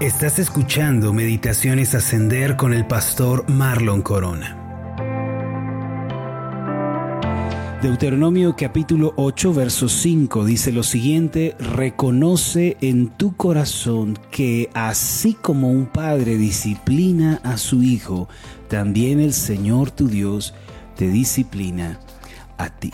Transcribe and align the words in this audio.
Estás 0.00 0.38
escuchando 0.38 1.14
Meditaciones 1.14 1.94
Ascender 1.94 2.56
con 2.58 2.74
el 2.74 2.86
pastor 2.86 3.48
Marlon 3.48 4.02
Corona. 4.02 4.62
Deuteronomio 7.80 8.54
capítulo 8.58 9.14
8, 9.16 9.54
verso 9.54 9.88
5 9.88 10.44
dice 10.44 10.70
lo 10.70 10.82
siguiente, 10.82 11.56
reconoce 11.58 12.76
en 12.82 13.08
tu 13.08 13.36
corazón 13.36 14.18
que 14.30 14.68
así 14.74 15.32
como 15.32 15.70
un 15.70 15.86
padre 15.86 16.36
disciplina 16.36 17.40
a 17.42 17.56
su 17.56 17.82
hijo, 17.82 18.28
también 18.68 19.18
el 19.18 19.32
Señor 19.32 19.92
tu 19.92 20.08
Dios 20.08 20.52
te 20.94 21.08
disciplina 21.08 22.00
a 22.58 22.68
ti. 22.68 22.92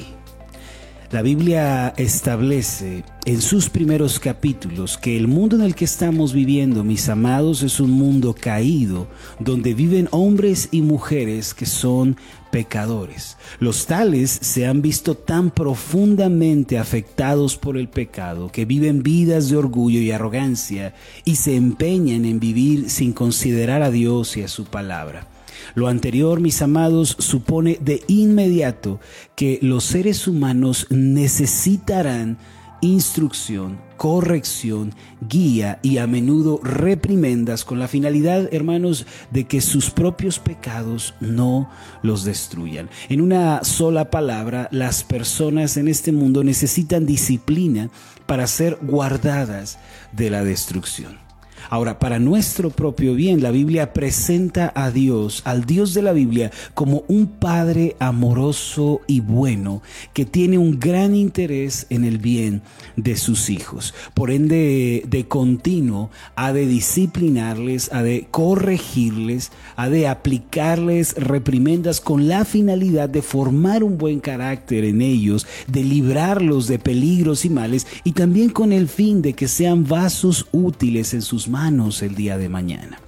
La 1.12 1.20
Biblia 1.20 1.92
establece 1.98 3.04
en 3.26 3.42
sus 3.42 3.68
primeros 3.68 4.18
capítulos 4.18 4.96
que 4.96 5.14
el 5.18 5.28
mundo 5.28 5.56
en 5.56 5.62
el 5.62 5.74
que 5.74 5.84
estamos 5.84 6.32
viviendo, 6.32 6.84
mis 6.84 7.06
amados, 7.10 7.62
es 7.62 7.80
un 7.80 7.90
mundo 7.90 8.34
caído, 8.34 9.08
donde 9.38 9.74
viven 9.74 10.08
hombres 10.10 10.70
y 10.70 10.80
mujeres 10.80 11.52
que 11.52 11.66
son 11.66 12.16
pecadores. 12.50 13.36
Los 13.60 13.84
tales 13.84 14.30
se 14.30 14.66
han 14.66 14.80
visto 14.80 15.14
tan 15.14 15.50
profundamente 15.50 16.78
afectados 16.78 17.58
por 17.58 17.76
el 17.76 17.90
pecado 17.90 18.50
que 18.50 18.64
viven 18.64 19.02
vidas 19.02 19.50
de 19.50 19.58
orgullo 19.58 20.00
y 20.00 20.12
arrogancia 20.12 20.94
y 21.26 21.36
se 21.36 21.56
empeñan 21.56 22.24
en 22.24 22.40
vivir 22.40 22.88
sin 22.88 23.12
considerar 23.12 23.82
a 23.82 23.90
Dios 23.90 24.38
y 24.38 24.44
a 24.44 24.48
su 24.48 24.64
palabra. 24.64 25.31
Lo 25.74 25.88
anterior, 25.88 26.40
mis 26.40 26.62
amados, 26.62 27.16
supone 27.18 27.78
de 27.80 28.02
inmediato 28.08 29.00
que 29.36 29.58
los 29.62 29.84
seres 29.84 30.26
humanos 30.26 30.86
necesitarán 30.90 32.38
instrucción, 32.82 33.78
corrección, 33.96 34.92
guía 35.20 35.78
y 35.82 35.98
a 35.98 36.08
menudo 36.08 36.60
reprimendas 36.62 37.64
con 37.64 37.78
la 37.78 37.86
finalidad, 37.86 38.52
hermanos, 38.52 39.06
de 39.30 39.44
que 39.44 39.60
sus 39.60 39.90
propios 39.90 40.40
pecados 40.40 41.14
no 41.20 41.70
los 42.02 42.24
destruyan. 42.24 42.90
En 43.08 43.20
una 43.20 43.62
sola 43.62 44.10
palabra, 44.10 44.68
las 44.72 45.04
personas 45.04 45.76
en 45.76 45.86
este 45.86 46.10
mundo 46.10 46.42
necesitan 46.42 47.06
disciplina 47.06 47.88
para 48.26 48.48
ser 48.48 48.78
guardadas 48.82 49.78
de 50.10 50.30
la 50.30 50.42
destrucción. 50.42 51.31
Ahora, 51.70 51.98
para 51.98 52.18
nuestro 52.18 52.70
propio 52.70 53.14
bien, 53.14 53.42
la 53.42 53.50
Biblia 53.50 53.92
presenta 53.92 54.72
a 54.74 54.90
Dios, 54.90 55.42
al 55.44 55.64
Dios 55.64 55.94
de 55.94 56.02
la 56.02 56.12
Biblia, 56.12 56.50
como 56.74 57.04
un 57.08 57.26
Padre 57.26 57.96
amoroso 57.98 59.00
y 59.06 59.20
bueno, 59.20 59.82
que 60.12 60.24
tiene 60.24 60.58
un 60.58 60.78
gran 60.78 61.14
interés 61.14 61.86
en 61.90 62.04
el 62.04 62.18
bien 62.18 62.62
de 62.96 63.16
sus 63.16 63.50
hijos. 63.50 63.94
Por 64.14 64.30
ende, 64.30 65.04
de 65.06 65.26
continuo, 65.26 66.10
ha 66.36 66.52
de 66.52 66.66
disciplinarles, 66.66 67.92
ha 67.92 68.02
de 68.02 68.28
corregirles, 68.30 69.52
ha 69.76 69.88
de 69.88 70.08
aplicarles 70.08 71.14
reprimendas 71.16 72.00
con 72.00 72.28
la 72.28 72.44
finalidad 72.44 73.08
de 73.08 73.22
formar 73.22 73.84
un 73.84 73.98
buen 73.98 74.20
carácter 74.20 74.84
en 74.84 75.00
ellos, 75.00 75.46
de 75.66 75.82
librarlos 75.84 76.66
de 76.66 76.78
peligros 76.78 77.44
y 77.44 77.50
males, 77.50 77.86
y 78.04 78.12
también 78.12 78.50
con 78.50 78.72
el 78.72 78.88
fin 78.88 79.22
de 79.22 79.32
que 79.32 79.48
sean 79.48 79.86
vasos 79.86 80.46
útiles 80.52 81.14
en 81.14 81.22
sus 81.22 81.48
manos 81.52 82.02
el 82.02 82.16
día 82.16 82.38
de 82.38 82.48
mañana. 82.48 82.98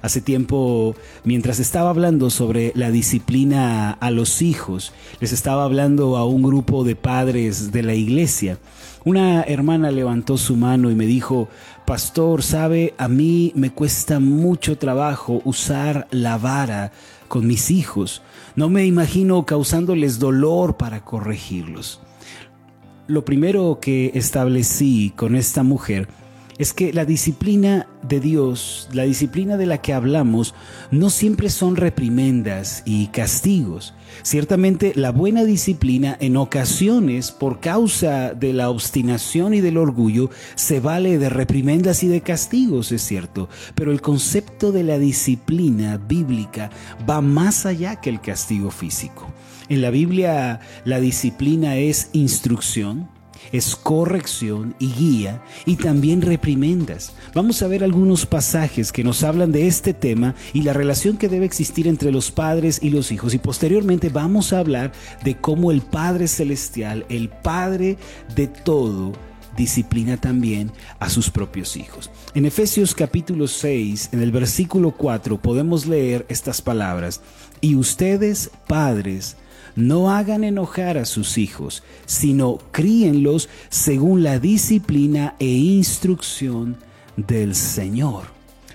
Hace 0.00 0.20
tiempo, 0.20 0.96
mientras 1.24 1.58
estaba 1.58 1.90
hablando 1.90 2.30
sobre 2.30 2.72
la 2.74 2.90
disciplina 2.90 3.92
a 3.92 4.10
los 4.10 4.40
hijos, 4.40 4.92
les 5.20 5.32
estaba 5.32 5.64
hablando 5.64 6.16
a 6.16 6.24
un 6.24 6.42
grupo 6.42 6.84
de 6.84 6.96
padres 6.96 7.72
de 7.72 7.82
la 7.82 7.94
iglesia. 7.94 8.58
Una 9.04 9.42
hermana 9.42 9.90
levantó 9.90 10.38
su 10.38 10.56
mano 10.56 10.90
y 10.90 10.94
me 10.94 11.06
dijo, 11.06 11.48
Pastor, 11.86 12.42
sabe, 12.42 12.94
a 12.98 13.08
mí 13.08 13.52
me 13.54 13.70
cuesta 13.70 14.20
mucho 14.20 14.78
trabajo 14.78 15.42
usar 15.44 16.06
la 16.10 16.38
vara 16.38 16.92
con 17.28 17.46
mis 17.46 17.70
hijos. 17.70 18.22
No 18.54 18.68
me 18.68 18.86
imagino 18.86 19.44
causándoles 19.44 20.18
dolor 20.18 20.76
para 20.76 21.04
corregirlos. 21.04 22.00
Lo 23.08 23.24
primero 23.24 23.78
que 23.80 24.12
establecí 24.14 25.12
con 25.16 25.34
esta 25.34 25.62
mujer 25.62 26.08
es 26.58 26.72
que 26.72 26.92
la 26.92 27.04
disciplina 27.04 27.88
de 28.02 28.20
Dios, 28.20 28.88
la 28.92 29.04
disciplina 29.04 29.56
de 29.56 29.66
la 29.66 29.78
que 29.78 29.92
hablamos, 29.92 30.54
no 30.90 31.10
siempre 31.10 31.50
son 31.50 31.76
reprimendas 31.76 32.82
y 32.84 33.06
castigos. 33.08 33.94
Ciertamente 34.22 34.92
la 34.94 35.10
buena 35.10 35.44
disciplina 35.44 36.16
en 36.20 36.36
ocasiones, 36.36 37.30
por 37.30 37.60
causa 37.60 38.34
de 38.34 38.52
la 38.52 38.70
obstinación 38.70 39.54
y 39.54 39.60
del 39.60 39.78
orgullo, 39.78 40.30
se 40.54 40.80
vale 40.80 41.18
de 41.18 41.28
reprimendas 41.28 42.02
y 42.02 42.08
de 42.08 42.20
castigos, 42.20 42.92
es 42.92 43.02
cierto, 43.02 43.48
pero 43.74 43.92
el 43.92 44.02
concepto 44.02 44.72
de 44.72 44.84
la 44.84 44.98
disciplina 44.98 45.96
bíblica 45.96 46.70
va 47.08 47.20
más 47.20 47.66
allá 47.66 47.96
que 47.96 48.10
el 48.10 48.20
castigo 48.20 48.70
físico. 48.70 49.26
En 49.68 49.80
la 49.80 49.90
Biblia 49.90 50.60
la 50.84 51.00
disciplina 51.00 51.76
es 51.76 52.10
instrucción, 52.12 53.08
es 53.50 53.76
corrección 53.76 54.74
y 54.78 54.92
guía 54.92 55.42
y 55.66 55.76
también 55.76 56.22
reprimendas. 56.22 57.12
Vamos 57.34 57.62
a 57.62 57.66
ver 57.66 57.82
algunos 57.82 58.26
pasajes 58.26 58.92
que 58.92 59.04
nos 59.04 59.22
hablan 59.22 59.52
de 59.52 59.66
este 59.66 59.94
tema 59.94 60.34
y 60.52 60.62
la 60.62 60.72
relación 60.72 61.16
que 61.16 61.28
debe 61.28 61.46
existir 61.46 61.88
entre 61.88 62.12
los 62.12 62.30
padres 62.30 62.78
y 62.82 62.90
los 62.90 63.10
hijos 63.12 63.34
y 63.34 63.38
posteriormente 63.38 64.08
vamos 64.08 64.52
a 64.52 64.58
hablar 64.58 64.92
de 65.24 65.36
cómo 65.36 65.70
el 65.70 65.80
Padre 65.82 66.28
Celestial, 66.28 67.06
el 67.08 67.28
Padre 67.28 67.98
de 68.34 68.46
todo, 68.46 69.12
disciplina 69.56 70.16
también 70.16 70.70
a 70.98 71.10
sus 71.10 71.30
propios 71.30 71.76
hijos. 71.76 72.10
En 72.34 72.46
Efesios 72.46 72.94
capítulo 72.94 73.48
6, 73.48 74.10
en 74.12 74.22
el 74.22 74.32
versículo 74.32 74.92
4, 74.92 75.40
podemos 75.40 75.86
leer 75.86 76.26
estas 76.28 76.62
palabras, 76.62 77.20
y 77.60 77.76
ustedes, 77.76 78.50
padres, 78.66 79.36
no 79.76 80.10
hagan 80.10 80.44
enojar 80.44 80.98
a 80.98 81.04
sus 81.04 81.38
hijos, 81.38 81.82
sino 82.06 82.58
críenlos 82.70 83.48
según 83.68 84.22
la 84.22 84.38
disciplina 84.38 85.34
e 85.38 85.46
instrucción 85.46 86.76
del 87.16 87.54
Señor. 87.54 88.24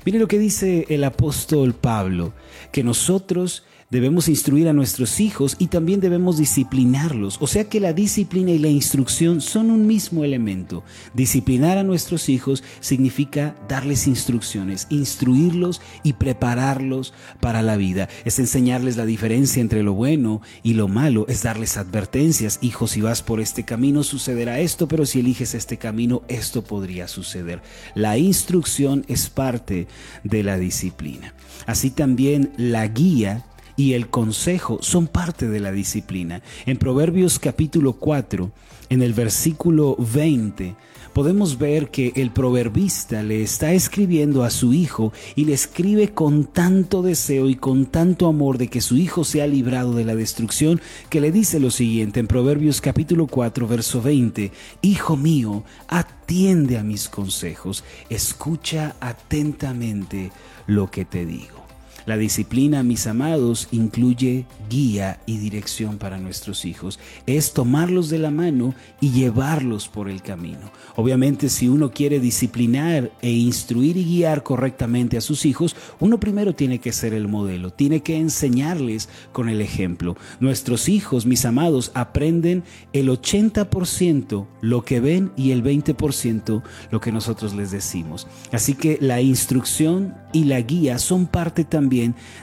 Mire 0.06 0.20
lo 0.20 0.28
que 0.28 0.40
dice 0.40 0.86
el 0.90 1.04
apóstol 1.04 1.74
Pablo, 1.74 2.34
que 2.72 2.84
nosotros 2.84 3.64
debemos 3.90 4.28
instruir 4.28 4.68
a 4.68 4.74
nuestros 4.74 5.20
hijos 5.20 5.56
y 5.60 5.68
también 5.68 6.02
debemos 6.02 6.38
disciplinarlos. 6.38 7.38
O 7.40 7.48
sea 7.48 7.70
que 7.70 7.80
la 7.80 7.94
disciplina 7.94 8.52
y 8.52 8.60
la 8.60 8.68
instrucción 8.68 9.40
son 9.40 9.72
un 9.72 9.88
mismo 9.88 10.24
elemento. 10.24 10.84
Disciplinar 11.14 11.78
a 11.78 11.84
nuestros 11.84 12.28
hijos 12.28 12.64
significa 12.80 13.56
darles 13.70 14.08
instrucciones, 14.08 14.88
instruirlos 14.90 15.82
y 16.04 16.14
prepararlos 16.14 17.14
para 17.40 17.62
la 17.62 17.78
vida. 17.78 18.10
Es 18.26 18.40
enseñarles 18.40 18.98
la 18.98 19.06
diferencia 19.06 19.62
entre 19.62 19.84
lo 19.84 19.94
bueno 19.94 20.42
y 20.64 20.74
lo 20.74 20.88
malo, 20.88 21.26
es 21.30 21.44
darles 21.44 21.78
advertencias. 21.78 22.60
Hijo, 22.62 22.88
si 22.88 23.02
vas 23.02 23.24
por 23.24 23.40
este 23.40 23.64
camino 23.64 24.04
sucederá 24.04 24.60
esto, 24.60 24.88
pero 24.88 25.06
si 25.06 25.22
eliges 25.22 25.54
este 25.54 25.78
camino, 25.78 26.24
esto 26.28 26.64
podría 26.64 27.08
suceder. 27.08 27.62
La 27.96 28.18
instrucción 28.18 29.06
es 29.08 29.30
parte 29.30 29.88
de 30.24 30.44
la 30.44 30.58
disciplina. 30.58 31.34
Así 31.66 31.90
también 31.90 32.52
la 32.58 32.88
guía 32.88 33.46
y 33.78 33.94
el 33.94 34.10
consejo 34.10 34.80
son 34.82 35.08
parte 35.08 35.48
de 35.48 35.62
la 35.62 35.72
disciplina. 35.72 36.42
En 36.66 36.78
Proverbios 36.78 37.40
capítulo 37.40 37.94
4, 37.94 38.52
en 38.90 39.02
el 39.02 39.14
versículo 39.14 39.96
20, 40.00 40.76
podemos 41.14 41.58
ver 41.58 41.90
que 41.90 42.12
el 42.16 42.32
proverbista 42.32 43.24
le 43.24 43.42
está 43.42 43.74
escribiendo 43.74 44.44
a 44.44 44.50
su 44.50 44.74
hijo 44.74 45.14
y 45.36 45.46
le 45.46 45.54
escribe 45.54 46.10
con 46.10 46.46
tanto 46.46 47.02
deseo 47.02 47.50
y 47.50 47.56
con 47.56 47.86
tanto 47.86 48.28
amor 48.28 48.58
de 48.58 48.68
que 48.68 48.82
su 48.82 48.98
hijo 48.98 49.24
sea 49.24 49.48
librado 49.48 49.94
de 49.94 50.06
la 50.06 50.16
destrucción, 50.16 50.82
que 51.10 51.22
le 51.22 51.32
dice 51.32 51.60
lo 51.60 51.72
siguiente 51.72 52.20
en 52.20 52.28
Proverbios 52.28 52.82
capítulo 52.82 53.28
4, 53.28 53.68
verso 53.68 54.02
20, 54.02 54.52
Hijo 54.82 55.18
mío, 55.18 55.64
atiende 55.88 56.78
a 56.78 56.84
mis 56.84 57.10
consejos, 57.10 57.84
escucha 58.10 58.96
atentamente 59.00 60.32
lo 60.66 60.90
que 60.90 61.06
te 61.06 61.26
digo. 61.26 61.67
La 62.08 62.16
disciplina, 62.16 62.84
mis 62.84 63.06
amados, 63.06 63.68
incluye 63.70 64.46
guía 64.70 65.20
y 65.26 65.40
dirección 65.40 65.98
para 65.98 66.18
nuestros 66.18 66.64
hijos. 66.64 67.00
Es 67.26 67.52
tomarlos 67.52 68.08
de 68.10 68.18
la 68.18 68.32
mano 68.32 68.74
y 69.02 69.12
llevarlos 69.12 69.90
por 69.90 70.10
el 70.10 70.22
camino. 70.22 70.72
Obviamente, 70.96 71.50
si 71.50 71.68
uno 71.68 71.92
quiere 71.92 72.22
disciplinar 72.22 73.12
e 73.22 73.32
instruir 73.32 73.98
y 73.98 74.06
guiar 74.06 74.42
correctamente 74.42 75.18
a 75.18 75.22
sus 75.22 75.46
hijos, 75.46 75.76
uno 76.00 76.18
primero 76.18 76.56
tiene 76.56 76.80
que 76.80 76.94
ser 76.94 77.14
el 77.14 77.28
modelo, 77.28 77.72
tiene 77.72 78.00
que 78.00 78.16
enseñarles 78.16 79.10
con 79.34 79.50
el 79.50 79.60
ejemplo. 79.60 80.16
Nuestros 80.40 80.88
hijos, 80.88 81.26
mis 81.26 81.44
amados, 81.44 81.92
aprenden 81.94 82.64
el 82.94 83.10
80% 83.10 84.48
lo 84.62 84.86
que 84.86 85.02
ven 85.02 85.34
y 85.36 85.52
el 85.52 85.62
20% 85.62 86.64
lo 86.90 87.02
que 87.02 87.12
nosotros 87.12 87.54
les 87.54 87.72
decimos. 87.72 88.28
Así 88.54 88.76
que 88.76 88.98
la 89.02 89.20
instrucción 89.20 90.16
y 90.32 90.46
la 90.46 90.62
guía 90.62 91.00
son 91.00 91.28
parte 91.28 91.66
también 91.66 91.97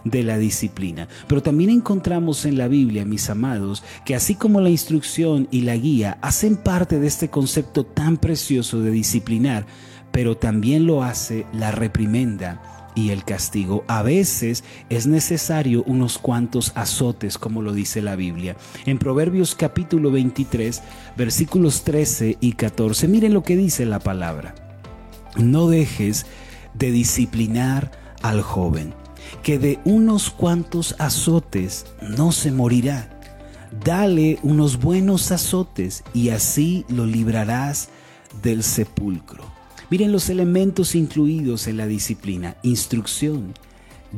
de 0.04 0.22
la 0.22 0.38
disciplina. 0.38 1.08
Pero 1.28 1.42
también 1.42 1.70
encontramos 1.70 2.44
en 2.44 2.58
la 2.58 2.68
Biblia, 2.68 3.04
mis 3.04 3.30
amados, 3.30 3.82
que 4.04 4.14
así 4.14 4.34
como 4.34 4.60
la 4.60 4.70
instrucción 4.70 5.48
y 5.50 5.62
la 5.62 5.76
guía 5.76 6.18
hacen 6.22 6.56
parte 6.56 6.98
de 6.98 7.06
este 7.06 7.28
concepto 7.28 7.84
tan 7.84 8.16
precioso 8.16 8.80
de 8.80 8.90
disciplinar, 8.90 9.66
pero 10.12 10.36
también 10.36 10.86
lo 10.86 11.02
hace 11.02 11.46
la 11.52 11.70
reprimenda 11.70 12.60
y 12.94 13.10
el 13.10 13.24
castigo. 13.24 13.84
A 13.88 14.02
veces 14.02 14.64
es 14.88 15.06
necesario 15.06 15.82
unos 15.84 16.18
cuantos 16.18 16.72
azotes, 16.74 17.38
como 17.38 17.62
lo 17.62 17.72
dice 17.72 18.00
la 18.02 18.16
Biblia. 18.16 18.56
En 18.86 18.98
Proverbios 18.98 19.54
capítulo 19.54 20.10
23, 20.10 20.82
versículos 21.16 21.82
13 21.84 22.38
y 22.40 22.52
14, 22.52 23.08
miren 23.08 23.34
lo 23.34 23.42
que 23.42 23.56
dice 23.56 23.84
la 23.86 23.98
palabra. 23.98 24.54
No 25.36 25.68
dejes 25.68 26.26
de 26.74 26.90
disciplinar 26.90 27.90
al 28.22 28.42
joven, 28.42 28.94
que 29.42 29.58
de 29.58 29.78
unos 29.84 30.30
cuantos 30.30 30.94
azotes 30.98 31.86
no 32.00 32.32
se 32.32 32.50
morirá. 32.50 33.10
Dale 33.84 34.38
unos 34.42 34.78
buenos 34.78 35.32
azotes 35.32 36.04
y 36.14 36.28
así 36.30 36.84
lo 36.88 37.06
librarás 37.06 37.88
del 38.42 38.62
sepulcro. 38.62 39.44
Miren 39.90 40.12
los 40.12 40.28
elementos 40.30 40.94
incluidos 40.94 41.66
en 41.66 41.76
la 41.76 41.86
disciplina, 41.86 42.56
instrucción, 42.62 43.54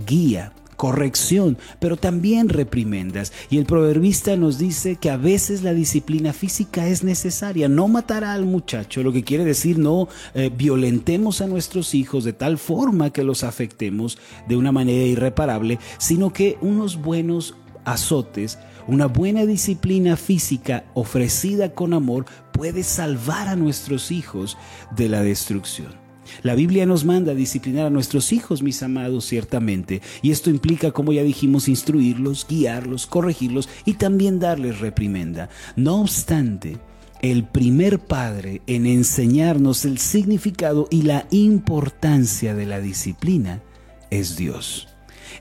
guía, 0.06 0.52
corrección, 0.76 1.58
pero 1.80 1.96
también 1.96 2.48
reprimendas. 2.48 3.32
Y 3.50 3.58
el 3.58 3.66
proverbista 3.66 4.36
nos 4.36 4.58
dice 4.58 4.96
que 4.96 5.10
a 5.10 5.16
veces 5.16 5.62
la 5.62 5.74
disciplina 5.74 6.32
física 6.32 6.86
es 6.86 7.02
necesaria. 7.02 7.68
No 7.68 7.88
matará 7.88 8.32
al 8.32 8.44
muchacho, 8.44 9.02
lo 9.02 9.12
que 9.12 9.24
quiere 9.24 9.44
decir 9.44 9.78
no 9.78 10.08
eh, 10.34 10.50
violentemos 10.54 11.40
a 11.40 11.46
nuestros 11.46 11.94
hijos 11.94 12.24
de 12.24 12.32
tal 12.32 12.58
forma 12.58 13.10
que 13.10 13.24
los 13.24 13.44
afectemos 13.44 14.18
de 14.48 14.56
una 14.56 14.72
manera 14.72 15.04
irreparable, 15.04 15.78
sino 15.98 16.32
que 16.32 16.58
unos 16.60 17.00
buenos 17.00 17.54
azotes, 17.84 18.58
una 18.86 19.06
buena 19.06 19.46
disciplina 19.46 20.16
física 20.16 20.84
ofrecida 20.94 21.74
con 21.74 21.94
amor 21.94 22.26
puede 22.52 22.82
salvar 22.82 23.48
a 23.48 23.56
nuestros 23.56 24.10
hijos 24.10 24.56
de 24.96 25.08
la 25.08 25.22
destrucción. 25.22 26.05
La 26.42 26.54
Biblia 26.54 26.86
nos 26.86 27.04
manda 27.04 27.32
a 27.32 27.34
disciplinar 27.36 27.86
a 27.86 27.90
nuestros 27.90 28.32
hijos, 28.32 28.62
mis 28.62 28.82
amados, 28.82 29.24
ciertamente, 29.26 30.02
y 30.22 30.30
esto 30.30 30.50
implica, 30.50 30.92
como 30.92 31.12
ya 31.12 31.22
dijimos, 31.22 31.68
instruirlos, 31.68 32.46
guiarlos, 32.48 33.06
corregirlos 33.06 33.68
y 33.84 33.94
también 33.94 34.38
darles 34.38 34.80
reprimenda. 34.80 35.48
No 35.76 36.00
obstante, 36.00 36.78
el 37.22 37.44
primer 37.44 37.98
padre 37.98 38.62
en 38.66 38.86
enseñarnos 38.86 39.84
el 39.84 39.98
significado 39.98 40.86
y 40.90 41.02
la 41.02 41.26
importancia 41.30 42.54
de 42.54 42.66
la 42.66 42.80
disciplina 42.80 43.62
es 44.10 44.36
Dios. 44.36 44.88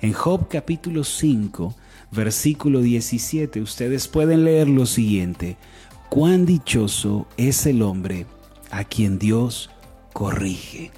En 0.02 0.14
Job 0.14 0.48
capítulo 0.50 1.04
5, 1.04 1.76
versículo 2.12 2.82
17, 2.82 3.62
ustedes 3.62 4.08
pueden 4.08 4.46
leer 4.46 4.68
lo 4.68 4.86
siguiente, 4.86 5.58
cuán 6.10 6.46
dichoso 6.46 7.28
es 7.38 7.66
el 7.66 7.82
hombre 7.82 8.26
a 8.72 8.84
quien 8.84 9.20
Dios 9.20 9.70
corrige. 10.16 10.92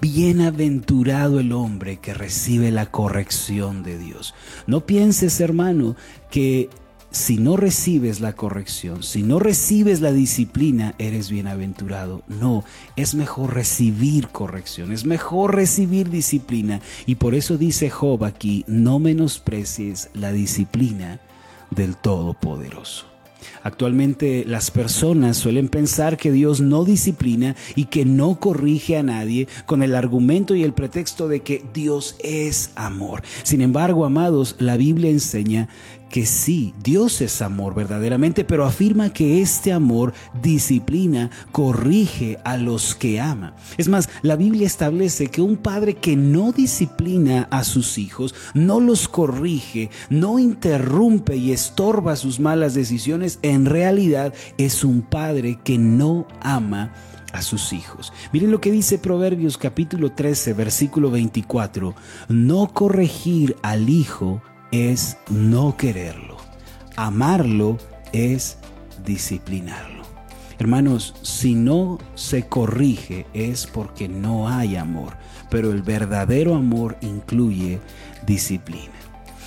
Bienaventurado 0.00 1.40
el 1.40 1.50
hombre 1.50 1.96
que 1.96 2.14
recibe 2.14 2.70
la 2.70 2.86
corrección 2.86 3.82
de 3.82 3.98
Dios. 3.98 4.34
No 4.68 4.86
pienses, 4.86 5.40
hermano, 5.40 5.96
que 6.30 6.70
si 7.10 7.38
no 7.38 7.56
recibes 7.56 8.20
la 8.20 8.34
corrección, 8.34 9.02
si 9.02 9.24
no 9.24 9.40
recibes 9.40 10.00
la 10.00 10.12
disciplina, 10.12 10.94
eres 10.98 11.28
bienaventurado. 11.28 12.22
No, 12.28 12.62
es 12.94 13.16
mejor 13.16 13.52
recibir 13.52 14.28
corrección, 14.28 14.92
es 14.92 15.04
mejor 15.04 15.56
recibir 15.56 16.08
disciplina. 16.08 16.80
Y 17.04 17.16
por 17.16 17.34
eso 17.34 17.58
dice 17.58 17.90
Job 17.90 18.24
aquí, 18.24 18.64
no 18.68 19.00
menosprecies 19.00 20.08
la 20.14 20.30
disciplina 20.30 21.20
del 21.70 21.96
Todopoderoso. 21.96 23.11
Actualmente 23.62 24.44
las 24.46 24.70
personas 24.70 25.36
suelen 25.36 25.68
pensar 25.68 26.16
que 26.16 26.32
Dios 26.32 26.60
no 26.60 26.84
disciplina 26.84 27.56
y 27.74 27.86
que 27.86 28.04
no 28.04 28.38
corrige 28.38 28.96
a 28.96 29.02
nadie 29.02 29.48
con 29.66 29.82
el 29.82 29.94
argumento 29.94 30.54
y 30.54 30.62
el 30.62 30.72
pretexto 30.72 31.28
de 31.28 31.40
que 31.40 31.62
Dios 31.72 32.16
es 32.22 32.70
amor. 32.74 33.22
Sin 33.42 33.60
embargo, 33.60 34.04
amados, 34.04 34.56
la 34.58 34.76
Biblia 34.76 35.10
enseña 35.10 35.68
que 36.12 36.26
sí, 36.26 36.74
Dios 36.84 37.22
es 37.22 37.40
amor 37.40 37.74
verdaderamente, 37.74 38.44
pero 38.44 38.66
afirma 38.66 39.14
que 39.14 39.40
este 39.40 39.72
amor 39.72 40.12
disciplina, 40.42 41.30
corrige 41.52 42.38
a 42.44 42.58
los 42.58 42.94
que 42.94 43.18
ama. 43.18 43.56
Es 43.78 43.88
más, 43.88 44.10
la 44.20 44.36
Biblia 44.36 44.66
establece 44.66 45.28
que 45.28 45.40
un 45.40 45.56
padre 45.56 45.94
que 45.94 46.14
no 46.14 46.52
disciplina 46.52 47.48
a 47.50 47.64
sus 47.64 47.96
hijos, 47.96 48.34
no 48.52 48.78
los 48.78 49.08
corrige, 49.08 49.88
no 50.10 50.38
interrumpe 50.38 51.34
y 51.36 51.50
estorba 51.50 52.14
sus 52.16 52.38
malas 52.40 52.74
decisiones, 52.74 53.38
en 53.40 53.64
realidad 53.64 54.34
es 54.58 54.84
un 54.84 55.00
padre 55.00 55.60
que 55.64 55.78
no 55.78 56.28
ama 56.42 56.92
a 57.32 57.40
sus 57.40 57.72
hijos. 57.72 58.12
Miren 58.34 58.50
lo 58.50 58.60
que 58.60 58.70
dice 58.70 58.98
Proverbios 58.98 59.56
capítulo 59.56 60.12
13, 60.12 60.52
versículo 60.52 61.10
24. 61.10 61.94
No 62.28 62.68
corregir 62.68 63.56
al 63.62 63.88
hijo 63.88 64.42
es 64.72 65.16
no 65.30 65.76
quererlo. 65.76 66.38
Amarlo 66.96 67.78
es 68.12 68.58
disciplinarlo. 69.04 70.02
Hermanos, 70.58 71.14
si 71.22 71.54
no 71.54 71.98
se 72.14 72.46
corrige 72.48 73.26
es 73.34 73.66
porque 73.66 74.08
no 74.08 74.48
hay 74.48 74.76
amor, 74.76 75.16
pero 75.50 75.72
el 75.72 75.82
verdadero 75.82 76.54
amor 76.54 76.96
incluye 77.00 77.80
disciplina. 78.26 78.92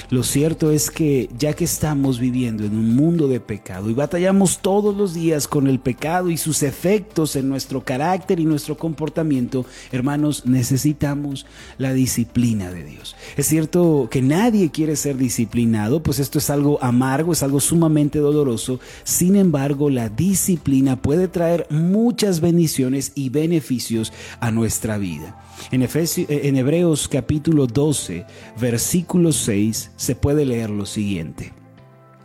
Lo 0.10 0.24
cierto 0.24 0.72
es 0.72 0.92
que 0.92 1.30
ya 1.38 1.54
que 1.54 1.64
estamos 1.64 2.20
viviendo 2.20 2.64
en 2.64 2.76
un 2.76 2.96
mundo 2.96 3.28
de 3.28 3.40
pecado 3.40 3.90
y 3.90 3.94
batallamos 3.94 4.60
todos 4.60 4.96
los 4.96 5.14
días 5.14 5.48
con 5.48 5.68
el 5.68 5.80
pecado 5.80 6.30
y 6.30 6.38
sus 6.38 6.64
efectos 6.64 7.36
en 7.36 7.50
nuestro 7.50 7.84
carácter 7.84 8.40
y 8.40 8.46
nuestro 8.46 8.78
comportamiento, 8.78 9.66
hermanos, 9.92 10.46
necesitamos 10.46 11.46
la 11.78 11.94
disciplina 11.94 12.72
de 12.72 12.84
Dios. 12.84 13.16
Es 13.36 13.48
cierto 13.48 14.08
que 14.12 14.22
nadie 14.22 14.72
quiere 14.72 14.96
ser 14.96 15.18
disciplinado, 15.18 16.04
pues 16.04 16.20
esto 16.20 16.38
es 16.38 16.50
algo 16.50 16.82
amargo, 16.84 17.34
es 17.34 17.44
algo 17.44 17.60
sumamente 17.60 18.20
doloroso. 18.20 18.80
Sin 19.04 19.36
embargo, 19.36 19.90
la 19.90 20.10
disciplina 20.10 21.02
puede 21.02 21.28
traer 21.28 21.68
muchas 21.70 22.42
bendiciones 22.42 23.12
y 23.16 23.30
beneficios 23.30 24.14
a 24.40 24.52
nuestra 24.52 24.98
vida. 24.98 25.42
En, 25.72 26.58
Hebreos 26.58 27.08
capítulo 27.08 27.66
12, 27.66 28.26
versículo 28.60 29.32
6, 29.32 29.92
se 29.96 30.16
puede 30.16 30.46
leer 30.46 30.70
lo 30.70 30.86
siguiente. 30.86 31.54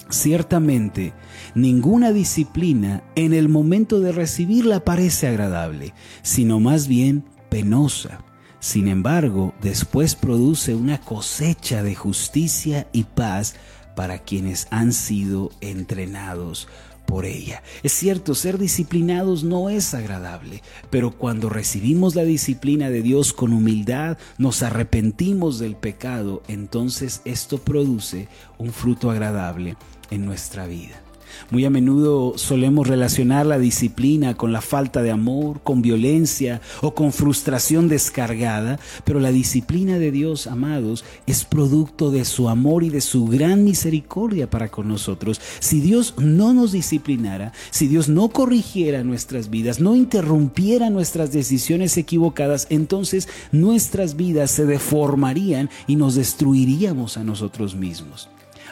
Ciertamente, 0.09 1.13
ninguna 1.55 2.13
disciplina 2.13 3.05
en 3.15 3.33
el 3.33 3.49
momento 3.49 4.01
de 4.01 4.11
recibirla 4.11 4.81
parece 4.81 5.29
agradable, 5.29 5.95
sino 6.23 6.59
más 6.59 6.89
bien 6.89 7.25
penosa. 7.49 8.25
Sin 8.59 8.89
embargo, 8.89 9.55
después 9.63 10.17
produce 10.17 10.75
una 10.75 11.01
cosecha 11.01 11.83
de 11.83 11.95
justicia 11.95 12.89
y 12.93 13.05
paz 13.05 13.55
para 13.95 14.19
quienes 14.19 14.67
han 14.71 14.93
sido 14.93 15.51
entrenados 15.61 16.69
por 17.11 17.27
ella. 17.27 17.63
Es 17.83 17.93
cierto, 17.93 18.37
ser 18.37 18.57
disciplinados 18.57 19.43
no 19.43 19.69
es 19.69 19.93
agradable, 19.95 20.63
pero 20.91 21.11
cuando 21.11 21.49
recibimos 21.49 22.15
la 22.15 22.23
disciplina 22.23 22.89
de 22.89 23.03
Dios 23.03 23.33
con 23.33 23.53
humildad, 23.53 24.17
nos 24.39 24.63
arrepentimos 24.63 25.59
del 25.59 25.75
pecado, 25.75 26.43
entonces 26.47 27.21
esto 27.25 27.59
produce 27.59 28.29
un 28.59 28.73
fruto 28.73 29.11
agradable 29.11 29.77
en 30.11 30.25
nuestra 30.25 30.67
vida. 30.67 31.03
Muy 31.51 31.65
a 31.65 31.71
menudo 31.71 32.37
solemos 32.37 32.87
relacionar 32.87 33.47
la 33.47 33.59
disciplina 33.59 34.37
con 34.37 34.53
la 34.53 34.61
falta 34.61 35.03
de 35.03 35.11
amor, 35.11 35.61
con 35.63 35.83
violencia 35.83 36.61
o 36.81 36.95
con 36.95 37.13
frustración 37.13 37.89
descargada, 37.89 38.79
pero 39.05 39.21
la 39.21 39.33
disciplina 39.33 39.99
de 39.99 40.11
Dios, 40.11 40.47
amados, 40.47 41.05
es 41.27 41.45
producto 41.45 42.11
de 42.11 42.25
su 42.25 42.49
amor 42.49 42.83
y 42.85 42.91
de 42.91 43.01
su 43.01 43.27
gran 43.27 43.65
misericordia 43.65 44.49
para 44.49 44.69
con 44.69 44.89
nosotros. 44.89 45.41
Si 45.61 45.81
Dios 45.81 46.15
no 46.19 46.53
nos 46.55 46.73
disciplinara, 46.73 47.53
si 47.71 47.89
Dios 47.89 48.09
no 48.09 48.29
corrigiera 48.29 49.03
nuestras 49.05 49.51
vidas, 49.51 49.81
no 49.81 49.97
interrumpiera 49.97 50.91
nuestras 50.91 51.33
decisiones 51.33 51.97
equivocadas, 51.97 52.67
entonces 52.71 53.29
nuestras 53.53 54.17
vidas 54.17 54.51
se 54.51 54.67
deformarían 54.67 55.71
y 55.87 55.97
nos 55.97 56.15
destruiríamos 56.15 57.17
a 57.17 57.25
nosotros 57.25 57.75
mismos. 57.75 58.29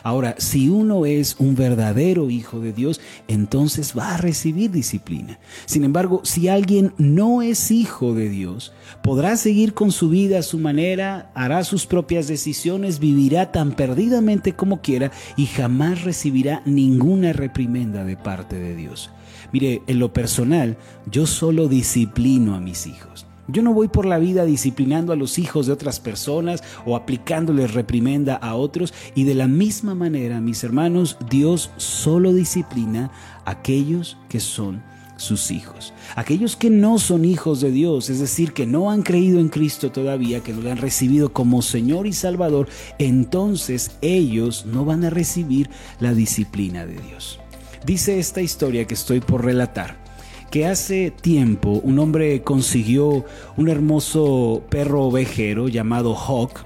Ahora, 0.09 0.37
si 0.39 0.71
uno 0.71 1.05
es 1.05 1.37
un 1.39 1.55
verdadero 1.55 2.31
hijo 2.31 2.61
de 2.61 2.73
Dios, 2.73 2.99
entonces 3.27 3.93
va 3.95 4.15
a 4.15 4.17
recibir 4.17 4.71
disciplina. 4.71 5.39
Sin 5.67 5.85
embargo, 5.85 6.23
si 6.25 6.49
alguien 6.49 6.95
no 6.97 7.43
es 7.43 7.71
hijo 7.71 8.15
de 8.15 8.31
Dios, 8.31 8.73
podrá 9.03 9.37
seguir 9.37 9.75
con 9.75 9.93
su 9.93 10.09
vida 10.09 10.39
a 10.39 10.43
su 10.43 10.57
manera, 10.57 11.31
hará 11.35 11.63
sus 11.63 11.85
propias 11.85 12.27
decisiones, 12.27 13.01
vivirá 13.01 13.53
tan 13.53 13.73
perdidamente 13.73 14.55
como 14.55 14.81
quiera 14.81 15.13
y 15.37 15.45
jamás 15.45 16.05
recibirá 16.05 16.63
ninguna 16.65 17.35
reprimenda 17.35 18.03
de 18.03 18.17
parte 18.17 18.59
de 18.59 18.75
Dios. 18.75 19.11
Mire, 19.53 19.83
en 19.89 19.99
lo 19.99 20.15
personal, 20.15 20.79
yo 21.05 21.27
solo 21.27 21.69
disciplino 21.69 22.55
a 22.55 22.61
mis 22.61 22.87
hijos. 22.87 23.28
Yo 23.51 23.63
no 23.63 23.73
voy 23.73 23.89
por 23.89 24.05
la 24.05 24.19
vida 24.19 24.45
disciplinando 24.45 25.11
a 25.11 25.17
los 25.17 25.39
hijos 25.39 25.67
de 25.67 25.73
otras 25.73 26.01
personas 26.01 26.63
o 26.85 26.97
aplicándoles 26.97 27.73
reprimenda 27.73 28.35
a 28.35 28.55
otros 28.55 28.93
y 29.15 29.25
de 29.25 29.35
la 29.35 29.49
misma 29.49 29.95
manera, 29.95 30.43
mis 30.43 30.63
hermanos, 30.65 31.17
Dios 31.31 31.71
solo 31.79 32.35
disciplina 32.35 33.11
a 33.47 33.53
aquellos 33.53 34.19
que 34.29 34.41
son 34.41 34.83
sus 35.17 35.51
hijos. 35.51 35.95
Aquellos 36.15 36.57
que 36.57 36.69
no 36.69 36.99
son 36.99 37.25
hijos 37.25 37.63
de 37.63 37.71
Dios, 37.71 38.11
es 38.11 38.21
decir, 38.21 38.53
que 38.53 38.67
no 38.67 38.91
han 38.91 39.03
creído 39.03 39.41
en 39.41 39.49
Cristo 39.49 39.91
todavía, 39.91 40.41
que 40.41 40.53
no 40.53 40.61
le 40.61 40.71
han 40.71 40.79
recibido 40.79 41.33
como 41.33 41.63
Señor 41.63 42.07
y 42.07 42.13
Salvador, 42.13 42.69
entonces 42.99 43.93
ellos 44.03 44.67
no 44.67 44.85
van 44.85 45.05
a 45.05 45.11
recibir 45.11 45.71
la 46.01 46.13
disciplina 46.13 46.85
de 46.85 46.99
Dios. 46.99 47.41
Dice 47.87 48.19
esta 48.19 48.43
historia 48.43 48.87
que 48.87 48.95
estoy 48.95 49.21
por 49.21 49.43
relatar 49.43 50.08
que 50.51 50.67
hace 50.67 51.11
tiempo 51.11 51.81
un 51.83 51.99
hombre 51.99 52.43
consiguió 52.43 53.25
un 53.57 53.69
hermoso 53.69 54.63
perro 54.69 55.05
ovejero 55.05 55.69
llamado 55.69 56.15
Hawk 56.15 56.65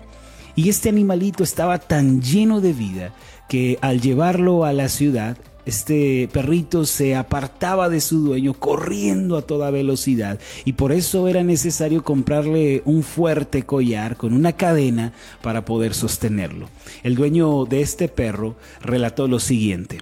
y 0.55 0.69
este 0.69 0.89
animalito 0.89 1.43
estaba 1.43 1.79
tan 1.79 2.23
lleno 2.23 2.61
de 2.61 2.73
vida 2.73 3.15
que 3.49 3.79
al 3.81 4.01
llevarlo 4.01 4.65
a 4.65 4.73
la 4.73 4.89
ciudad 4.89 5.37
este 5.65 6.29
perrito 6.33 6.85
se 6.87 7.15
apartaba 7.15 7.89
de 7.89 8.01
su 8.01 8.21
dueño 8.21 8.53
corriendo 8.55 9.37
a 9.37 9.43
toda 9.43 9.71
velocidad 9.71 10.41
y 10.65 10.73
por 10.73 10.93
eso 10.93 11.29
era 11.29 11.45
necesario 11.45 12.03
comprarle 12.03 12.83
un 12.85 13.05
fuerte 13.05 13.63
collar 13.63 14.17
con 14.17 14.33
una 14.33 14.55
cadena 14.55 15.13
para 15.41 15.65
poder 15.65 15.95
sostenerlo. 15.95 16.69
El 17.05 17.15
dueño 17.15 17.65
de 17.65 17.81
este 17.81 18.09
perro 18.09 18.57
relató 18.81 19.29
lo 19.29 19.39
siguiente. 19.39 20.01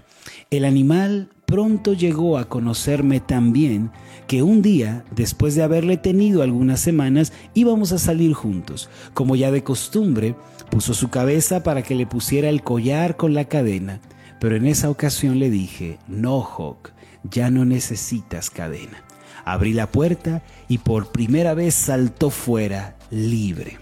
El 0.50 0.64
animal 0.64 1.28
pronto 1.46 1.94
llegó 1.94 2.38
a 2.38 2.48
conocerme 2.48 3.20
tan 3.20 3.52
bien 3.52 3.90
que 4.26 4.42
un 4.42 4.62
día, 4.62 5.04
después 5.14 5.54
de 5.54 5.62
haberle 5.62 5.96
tenido 5.96 6.42
algunas 6.42 6.80
semanas, 6.80 7.32
íbamos 7.54 7.92
a 7.92 7.98
salir 7.98 8.32
juntos. 8.32 8.88
Como 9.14 9.34
ya 9.34 9.50
de 9.50 9.64
costumbre, 9.64 10.36
puso 10.70 10.94
su 10.94 11.08
cabeza 11.08 11.62
para 11.62 11.82
que 11.82 11.94
le 11.96 12.06
pusiera 12.06 12.48
el 12.48 12.62
collar 12.62 13.16
con 13.16 13.34
la 13.34 13.46
cadena. 13.46 14.00
Pero 14.38 14.56
en 14.56 14.66
esa 14.66 14.88
ocasión 14.88 15.38
le 15.38 15.50
dije, 15.50 15.98
no, 16.06 16.40
Hawk, 16.40 16.92
ya 17.24 17.50
no 17.50 17.64
necesitas 17.64 18.50
cadena. 18.50 19.04
Abrí 19.44 19.72
la 19.72 19.90
puerta 19.90 20.42
y 20.68 20.78
por 20.78 21.10
primera 21.10 21.54
vez 21.54 21.74
saltó 21.74 22.30
fuera, 22.30 22.96
libre. 23.10 23.78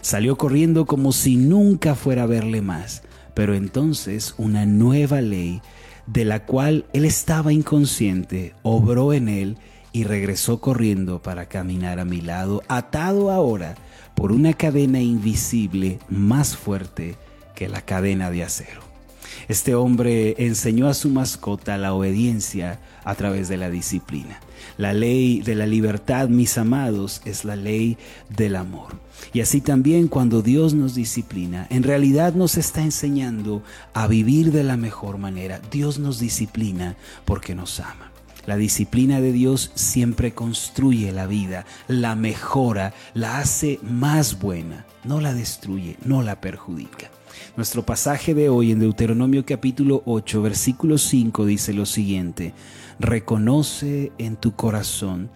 Salió 0.00 0.36
corriendo 0.36 0.86
como 0.86 1.12
si 1.12 1.36
nunca 1.36 1.94
fuera 1.94 2.24
a 2.24 2.26
verle 2.26 2.62
más. 2.62 3.02
Pero 3.34 3.54
entonces 3.54 4.34
una 4.38 4.66
nueva 4.66 5.20
ley, 5.20 5.62
de 6.06 6.24
la 6.24 6.44
cual 6.44 6.86
él 6.92 7.04
estaba 7.04 7.52
inconsciente, 7.52 8.54
obró 8.62 9.12
en 9.12 9.28
él 9.28 9.56
y 9.92 10.04
regresó 10.04 10.60
corriendo 10.60 11.22
para 11.22 11.46
caminar 11.46 12.00
a 12.00 12.04
mi 12.04 12.20
lado, 12.20 12.62
atado 12.68 13.30
ahora 13.30 13.76
por 14.14 14.32
una 14.32 14.52
cadena 14.54 15.00
invisible 15.00 15.98
más 16.08 16.56
fuerte 16.56 17.16
que 17.54 17.68
la 17.68 17.82
cadena 17.82 18.30
de 18.30 18.44
acero. 18.44 18.91
Este 19.48 19.74
hombre 19.74 20.34
enseñó 20.38 20.88
a 20.88 20.94
su 20.94 21.08
mascota 21.10 21.78
la 21.78 21.94
obediencia 21.94 22.80
a 23.04 23.14
través 23.14 23.48
de 23.48 23.56
la 23.56 23.70
disciplina. 23.70 24.40
La 24.78 24.92
ley 24.92 25.40
de 25.40 25.54
la 25.54 25.66
libertad, 25.66 26.28
mis 26.28 26.56
amados, 26.58 27.20
es 27.24 27.44
la 27.44 27.56
ley 27.56 27.98
del 28.28 28.56
amor. 28.56 29.00
Y 29.32 29.40
así 29.40 29.60
también 29.60 30.08
cuando 30.08 30.42
Dios 30.42 30.74
nos 30.74 30.94
disciplina, 30.94 31.66
en 31.70 31.82
realidad 31.82 32.34
nos 32.34 32.56
está 32.56 32.82
enseñando 32.82 33.62
a 33.94 34.06
vivir 34.06 34.52
de 34.52 34.64
la 34.64 34.76
mejor 34.76 35.18
manera. 35.18 35.60
Dios 35.70 35.98
nos 35.98 36.18
disciplina 36.18 36.96
porque 37.24 37.54
nos 37.54 37.80
ama. 37.80 38.10
La 38.46 38.56
disciplina 38.56 39.20
de 39.20 39.32
Dios 39.32 39.70
siempre 39.74 40.32
construye 40.32 41.12
la 41.12 41.26
vida, 41.26 41.64
la 41.86 42.16
mejora, 42.16 42.92
la 43.14 43.38
hace 43.38 43.78
más 43.82 44.40
buena, 44.40 44.84
no 45.04 45.20
la 45.20 45.32
destruye, 45.32 45.96
no 46.04 46.22
la 46.22 46.40
perjudica. 46.40 47.10
Nuestro 47.56 47.84
pasaje 47.84 48.34
de 48.34 48.48
hoy 48.48 48.72
en 48.72 48.80
Deuteronomio 48.80 49.44
capítulo 49.44 50.02
8, 50.06 50.42
versículo 50.42 50.98
5 50.98 51.46
dice 51.46 51.72
lo 51.72 51.86
siguiente, 51.86 52.54
reconoce 52.98 54.12
en 54.18 54.36
tu 54.36 54.54
corazón 54.54 55.30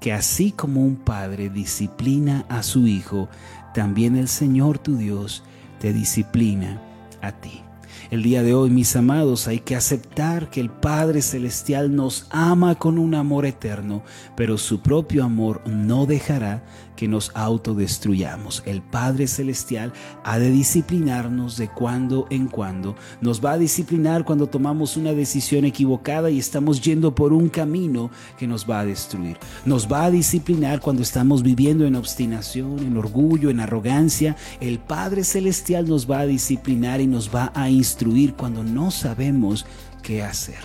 que 0.00 0.12
así 0.12 0.52
como 0.52 0.82
un 0.82 0.96
padre 0.96 1.48
disciplina 1.48 2.44
a 2.48 2.62
su 2.62 2.86
hijo, 2.86 3.28
también 3.72 4.16
el 4.16 4.28
Señor 4.28 4.78
tu 4.78 4.96
Dios 4.96 5.44
te 5.80 5.92
disciplina 5.92 6.82
a 7.20 7.32
ti. 7.32 7.62
El 8.10 8.22
día 8.22 8.42
de 8.42 8.52
hoy, 8.52 8.68
mis 8.68 8.94
amados, 8.96 9.48
hay 9.48 9.60
que 9.60 9.76
aceptar 9.76 10.50
que 10.50 10.60
el 10.60 10.68
Padre 10.68 11.22
Celestial 11.22 11.94
nos 11.94 12.26
ama 12.30 12.74
con 12.74 12.98
un 12.98 13.14
amor 13.14 13.46
eterno, 13.46 14.02
pero 14.36 14.58
su 14.58 14.80
propio 14.82 15.24
amor 15.24 15.62
no 15.66 16.04
dejará 16.04 16.62
que 16.96 17.08
nos 17.08 17.30
autodestruyamos. 17.34 18.62
El 18.66 18.82
Padre 18.82 19.26
Celestial 19.26 19.92
ha 20.24 20.38
de 20.38 20.50
disciplinarnos 20.50 21.56
de 21.56 21.68
cuando 21.68 22.26
en 22.30 22.48
cuando. 22.48 22.94
Nos 23.20 23.44
va 23.44 23.52
a 23.52 23.58
disciplinar 23.58 24.24
cuando 24.24 24.46
tomamos 24.46 24.96
una 24.96 25.12
decisión 25.12 25.64
equivocada 25.64 26.30
y 26.30 26.38
estamos 26.38 26.80
yendo 26.80 27.14
por 27.14 27.32
un 27.32 27.48
camino 27.48 28.10
que 28.38 28.46
nos 28.46 28.68
va 28.68 28.80
a 28.80 28.84
destruir. 28.84 29.38
Nos 29.64 29.90
va 29.90 30.04
a 30.04 30.10
disciplinar 30.10 30.80
cuando 30.80 31.02
estamos 31.02 31.42
viviendo 31.42 31.86
en 31.86 31.96
obstinación, 31.96 32.78
en 32.80 32.96
orgullo, 32.96 33.50
en 33.50 33.60
arrogancia. 33.60 34.36
El 34.60 34.78
Padre 34.78 35.24
Celestial 35.24 35.88
nos 35.88 36.10
va 36.10 36.20
a 36.20 36.26
disciplinar 36.26 37.00
y 37.00 37.06
nos 37.06 37.34
va 37.34 37.52
a 37.54 37.70
instruir 37.70 38.34
cuando 38.34 38.62
no 38.62 38.90
sabemos 38.90 39.66
qué 40.02 40.22
hacer. 40.22 40.58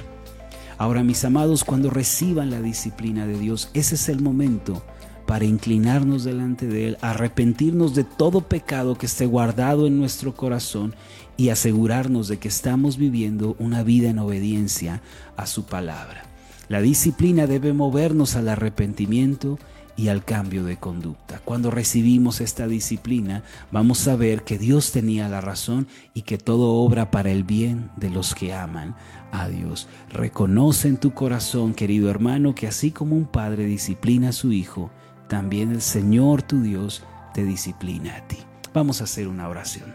Ahora, 0.78 1.04
mis 1.04 1.26
amados, 1.26 1.64
cuando 1.64 1.90
reciban 1.90 2.52
la 2.52 2.62
disciplina 2.62 3.26
de 3.26 3.40
Dios, 3.40 3.70
ese 3.74 3.96
es 3.96 4.10
el 4.10 4.22
momento 4.22 4.84
para 5.28 5.46
inclinarnos 5.46 6.24
delante 6.24 6.66
de 6.66 6.88
Él, 6.88 6.98
arrepentirnos 7.02 7.94
de 7.94 8.06
todo 8.06 8.42
pecado 8.42 8.98
que 8.98 9.06
esté 9.06 9.28
guardado 9.28 9.86
en 9.86 10.00
nuestro 10.00 10.34
corazón 10.36 10.96
y 11.36 11.50
asegurarnos 11.50 12.30
de 12.30 12.38
que 12.40 12.48
estamos 12.48 12.98
viviendo 12.98 13.56
una 13.60 13.84
vida 13.84 14.10
en 14.10 14.18
obediencia 14.18 15.02
a 15.36 15.46
su 15.46 15.66
palabra. 15.66 16.24
La 16.70 16.82
disciplina 16.82 17.46
debe 17.46 17.74
movernos 17.74 18.36
al 18.36 18.50
arrepentimiento 18.50 19.60
y 19.98 20.08
al 20.10 20.24
cambio 20.24 20.64
de 20.64 20.78
conducta. 20.78 21.42
Cuando 21.44 21.72
recibimos 21.72 22.40
esta 22.40 22.68
disciplina, 22.68 23.44
vamos 23.72 24.08
a 24.08 24.16
ver 24.16 24.44
que 24.44 24.58
Dios 24.58 24.92
tenía 24.92 25.28
la 25.28 25.42
razón 25.42 25.88
y 26.14 26.22
que 26.22 26.38
todo 26.38 26.76
obra 26.76 27.12
para 27.12 27.32
el 27.32 27.44
bien 27.44 27.90
de 27.98 28.12
los 28.12 28.34
que 28.34 28.54
aman 28.54 28.96
a 29.32 29.50
Dios. 29.50 29.88
Reconoce 30.10 30.88
en 30.88 30.98
tu 30.98 31.14
corazón, 31.14 31.74
querido 31.74 32.10
hermano, 32.10 32.56
que 32.56 32.68
así 32.68 32.92
como 32.92 33.16
un 33.16 33.26
padre 33.26 33.66
disciplina 33.66 34.30
a 34.30 34.34
su 34.34 34.54
hijo, 34.54 34.92
también 35.28 35.72
el 35.72 35.82
Señor 35.82 36.42
tu 36.42 36.62
Dios 36.62 37.04
te 37.34 37.44
disciplina 37.44 38.16
a 38.16 38.28
ti. 38.28 38.38
Vamos 38.74 39.02
a 39.02 39.06
hacer 39.06 39.28
una 39.28 39.48
oración. 39.48 39.94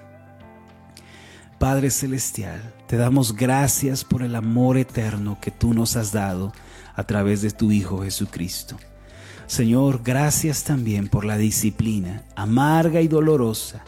Padre 1.59 1.91
Celestial, 1.91 2.61
te 2.89 2.97
damos 2.97 3.37
gracias 3.37 4.05
por 4.05 4.23
el 4.23 4.35
amor 4.35 4.77
eterno 4.77 5.39
que 5.41 5.53
tú 5.53 5.75
nos 5.75 5.97
has 5.97 6.11
dado 6.11 6.53
a 6.95 7.05
través 7.05 7.41
de 7.41 7.53
tu 7.53 7.71
Hijo 7.71 8.03
Jesucristo. 8.03 8.77
Señor, 9.47 10.01
gracias 10.03 10.65
también 10.65 11.09
por 11.09 11.25
la 11.25 11.37
disciplina 11.37 12.25
amarga 12.35 13.01
y 13.01 13.09
dolorosa. 13.09 13.85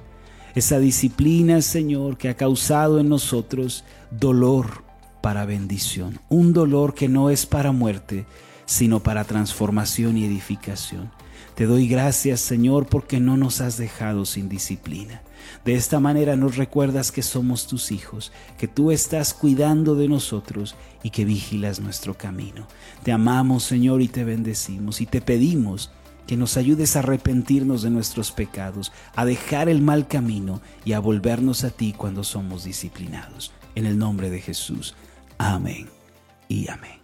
Esa 0.54 0.78
disciplina, 0.78 1.62
Señor, 1.62 2.16
que 2.16 2.28
ha 2.28 2.36
causado 2.36 3.00
en 3.00 3.08
nosotros 3.08 3.84
dolor 4.10 4.84
para 5.20 5.44
bendición. 5.44 6.20
Un 6.28 6.52
dolor 6.52 6.94
que 6.94 7.08
no 7.08 7.30
es 7.30 7.44
para 7.44 7.72
muerte, 7.72 8.26
sino 8.66 9.00
para 9.00 9.24
transformación 9.24 10.16
y 10.16 10.24
edificación. 10.24 11.10
Te 11.54 11.66
doy 11.66 11.88
gracias, 11.88 12.40
Señor, 12.40 12.86
porque 12.86 13.20
no 13.20 13.36
nos 13.36 13.60
has 13.60 13.76
dejado 13.76 14.24
sin 14.24 14.48
disciplina. 14.48 15.22
De 15.64 15.74
esta 15.74 16.00
manera 16.00 16.36
nos 16.36 16.56
recuerdas 16.56 17.12
que 17.12 17.22
somos 17.22 17.66
tus 17.66 17.92
hijos, 17.92 18.32
que 18.58 18.68
tú 18.68 18.90
estás 18.90 19.34
cuidando 19.34 19.94
de 19.94 20.08
nosotros 20.08 20.74
y 21.02 21.10
que 21.10 21.24
vigilas 21.24 21.80
nuestro 21.80 22.14
camino. 22.14 22.66
Te 23.02 23.12
amamos, 23.12 23.64
Señor, 23.64 24.02
y 24.02 24.08
te 24.08 24.24
bendecimos 24.24 25.00
y 25.00 25.06
te 25.06 25.20
pedimos 25.20 25.90
que 26.26 26.36
nos 26.36 26.56
ayudes 26.56 26.96
a 26.96 27.00
arrepentirnos 27.00 27.82
de 27.82 27.90
nuestros 27.90 28.32
pecados, 28.32 28.92
a 29.14 29.24
dejar 29.24 29.68
el 29.68 29.82
mal 29.82 30.08
camino 30.08 30.60
y 30.84 30.92
a 30.92 31.00
volvernos 31.00 31.64
a 31.64 31.70
ti 31.70 31.94
cuando 31.96 32.24
somos 32.24 32.64
disciplinados. 32.64 33.52
En 33.74 33.86
el 33.86 33.98
nombre 33.98 34.30
de 34.30 34.40
Jesús. 34.40 34.94
Amén 35.38 35.88
y 36.48 36.68
amén. 36.68 37.03